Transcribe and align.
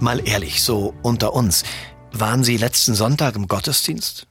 Mal 0.00 0.26
ehrlich, 0.26 0.62
so 0.62 0.94
unter 1.02 1.34
uns, 1.34 1.62
waren 2.12 2.42
Sie 2.42 2.56
letzten 2.56 2.94
Sonntag 2.94 3.36
im 3.36 3.48
Gottesdienst? 3.48 4.26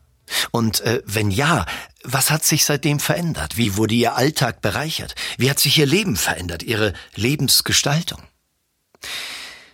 Und 0.50 0.80
äh, 0.80 1.00
wenn 1.06 1.30
ja, 1.30 1.64
was 2.02 2.30
hat 2.32 2.44
sich 2.44 2.64
seitdem 2.64 2.98
verändert? 2.98 3.56
Wie 3.56 3.76
wurde 3.76 3.94
Ihr 3.94 4.16
Alltag 4.16 4.62
bereichert? 4.62 5.14
Wie 5.38 5.48
hat 5.48 5.60
sich 5.60 5.78
Ihr 5.78 5.86
Leben 5.86 6.16
verändert, 6.16 6.64
Ihre 6.64 6.92
Lebensgestaltung? 7.14 8.20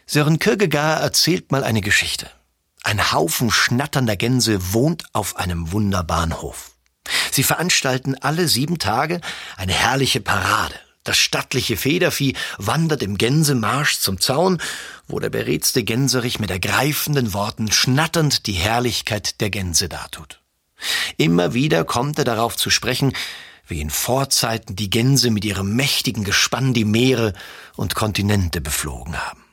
Sören 0.06 0.38
Kierkegaard 0.38 1.02
erzählt 1.02 1.50
mal 1.50 1.64
eine 1.64 1.80
Geschichte. 1.80 2.30
Ein 2.82 3.12
Haufen 3.12 3.50
schnatternder 3.50 4.16
Gänse 4.16 4.74
wohnt 4.74 5.04
auf 5.14 5.36
einem 5.36 5.72
wunderbaren 5.72 6.40
Hof. 6.42 6.72
Sie 7.32 7.42
veranstalten 7.42 8.16
alle 8.16 8.48
sieben 8.48 8.78
Tage 8.78 9.20
eine 9.56 9.72
herrliche 9.72 10.20
Parade. 10.20 10.74
Das 11.06 11.16
stattliche 11.16 11.76
Federvieh 11.76 12.34
wandert 12.58 13.00
im 13.00 13.16
Gänsemarsch 13.16 14.00
zum 14.00 14.20
Zaun, 14.20 14.60
wo 15.06 15.20
der 15.20 15.30
beredste 15.30 15.84
Gänserich 15.84 16.40
mit 16.40 16.50
ergreifenden 16.50 17.32
Worten 17.32 17.70
schnatternd 17.70 18.48
die 18.48 18.54
Herrlichkeit 18.54 19.40
der 19.40 19.50
Gänse 19.50 19.88
dartut. 19.88 20.40
Immer 21.16 21.54
wieder 21.54 21.84
kommt 21.84 22.18
er 22.18 22.24
darauf 22.24 22.56
zu 22.56 22.70
sprechen, 22.70 23.12
wie 23.68 23.80
in 23.80 23.90
Vorzeiten 23.90 24.74
die 24.74 24.90
Gänse 24.90 25.30
mit 25.30 25.44
ihrem 25.44 25.76
mächtigen 25.76 26.24
Gespann 26.24 26.74
die 26.74 26.84
Meere 26.84 27.34
und 27.76 27.94
Kontinente 27.94 28.60
beflogen 28.60 29.16
haben. 29.16 29.44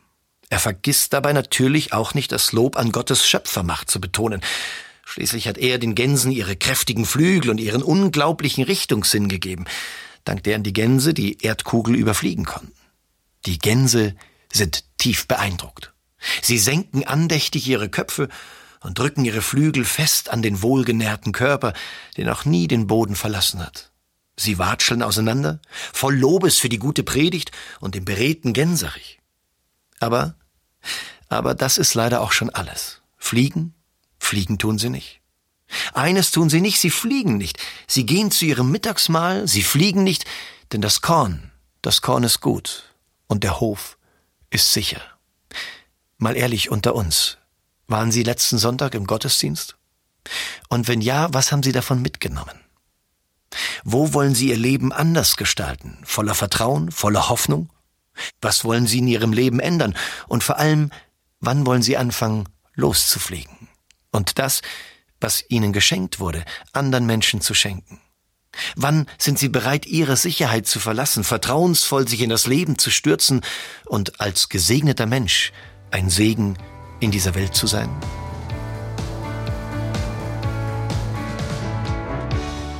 Er 0.50 0.60
vergisst 0.60 1.14
dabei 1.14 1.34
natürlich 1.34 1.94
auch 1.94 2.16
nicht 2.16 2.32
das 2.32 2.52
Lob 2.52 2.78
an 2.78 2.92
Gottes 2.92 3.28
Schöpfermacht 3.28 3.92
zu 3.92 4.02
betonen. 4.02 4.42
Schließlich 5.06 5.48
hat 5.48 5.60
er 5.60 5.78
den 5.78 5.94
Gänsen 5.94 6.32
ihre 6.32 6.56
kräftigen 6.56 7.06
Flügel 7.06 7.52
und 7.52 7.60
ihren 7.60 7.84
unglaublichen 7.84 8.64
Richtungssinn 8.64 9.28
gegeben 9.28 9.66
dank 10.24 10.44
deren 10.44 10.64
die 10.64 10.74
Gänse 10.74 11.14
die 11.14 11.42
Erdkugel 11.42 11.96
überfliegen 11.96 12.46
konnten. 12.46 12.74
Die 13.46 13.60
Gänse 13.60 14.16
sind 14.52 14.86
tief 14.98 15.28
beeindruckt. 15.28 15.94
Sie 16.42 16.58
senken 16.58 17.04
andächtig 17.04 17.68
ihre 17.68 17.90
Köpfe 17.90 18.30
und 18.80 19.00
drücken 19.00 19.26
ihre 19.26 19.42
Flügel 19.42 19.86
fest 19.86 20.30
an 20.30 20.42
den 20.42 20.62
wohlgenährten 20.62 21.32
Körper, 21.32 21.74
der 22.18 22.26
noch 22.26 22.46
nie 22.46 22.68
den 22.68 22.88
Boden 22.88 23.16
verlassen 23.16 23.60
hat. 23.60 23.92
Sie 24.36 24.58
watscheln 24.58 25.04
auseinander, 25.04 25.60
voll 25.92 26.16
Lobes 26.16 26.58
für 26.58 26.70
die 26.70 26.80
gute 26.80 27.04
Predigt 27.04 27.52
und 27.80 27.96
den 27.96 28.06
beredten 28.06 28.54
Gänserich. 28.54 29.20
Aber, 30.00 30.36
aber 31.30 31.54
das 31.54 31.78
ist 31.78 31.94
leider 31.94 32.22
auch 32.22 32.32
schon 32.32 32.50
alles. 32.50 33.02
Fliegen, 33.18 33.74
fliegen 34.20 34.58
tun 34.58 34.80
sie 34.80 34.90
nicht. 34.90 35.22
Eines 35.94 36.32
tun 36.32 36.50
sie 36.50 36.62
nicht, 36.62 36.80
sie 36.80 36.90
fliegen 36.90 37.38
nicht. 37.38 37.60
Sie 37.88 38.06
gehen 38.06 38.32
zu 38.32 38.46
ihrem 38.46 38.72
Mittagsmahl, 38.72 39.48
sie 39.48 39.64
fliegen 39.64 40.04
nicht, 40.04 40.26
denn 40.72 40.82
das 40.82 41.02
Korn, 41.02 41.52
das 41.82 42.02
Korn 42.02 42.24
ist 42.24 42.42
gut 42.42 42.94
und 43.28 43.44
der 43.44 43.60
Hof 43.60 43.98
ist 44.50 44.74
sicher. 44.74 45.02
Mal 46.18 46.36
ehrlich 46.38 46.70
unter 46.72 46.96
uns, 46.96 47.38
waren 47.88 48.12
Sie 48.12 48.24
letzten 48.24 48.58
Sonntag 48.58 48.96
im 48.96 49.06
Gottesdienst? 49.06 49.76
Und 50.70 50.88
wenn 50.88 51.02
ja, 51.02 51.34
was 51.34 51.52
haben 51.52 51.64
Sie 51.64 51.72
davon 51.72 52.02
mitgenommen? 52.02 52.60
Wo 53.84 54.14
wollen 54.14 54.36
Sie 54.36 54.50
Ihr 54.50 54.58
Leben 54.58 54.92
anders 54.92 55.36
gestalten? 55.36 55.98
Voller 56.04 56.36
Vertrauen, 56.36 56.92
voller 56.92 57.30
Hoffnung? 57.30 57.70
Was 58.42 58.64
wollen 58.64 58.88
Sie 58.88 59.00
in 59.00 59.08
Ihrem 59.08 59.34
Leben 59.34 59.60
ändern? 59.60 59.96
Und 60.28 60.44
vor 60.44 60.58
allem, 60.58 60.92
wann 61.40 61.66
wollen 61.66 61.82
Sie 61.82 61.98
anfangen, 61.98 62.48
loszufliegen? 62.74 63.68
Und 64.12 64.40
das 64.40 64.62
was 65.24 65.44
ihnen 65.50 65.74
geschenkt 65.74 66.20
wurde, 66.20 66.44
anderen 66.74 67.06
Menschen 67.06 67.42
zu 67.42 67.54
schenken? 67.54 68.00
Wann 68.76 69.08
sind 69.18 69.40
sie 69.40 69.50
bereit, 69.50 69.86
ihre 69.86 70.16
Sicherheit 70.16 70.68
zu 70.68 70.80
verlassen, 70.80 71.24
vertrauensvoll 71.24 72.08
sich 72.08 72.22
in 72.22 72.30
das 72.30 72.46
Leben 72.46 72.78
zu 72.78 72.92
stürzen 72.92 73.42
und 73.86 74.20
als 74.22 74.50
gesegneter 74.50 75.08
Mensch 75.08 75.52
ein 75.90 76.10
Segen 76.10 76.58
in 77.00 77.12
dieser 77.12 77.34
Welt 77.36 77.56
zu 77.56 77.66
sein? 77.66 77.90